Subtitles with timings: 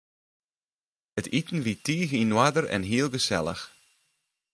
[1.19, 3.63] It iten wie tige yn oarder en heel gesellich.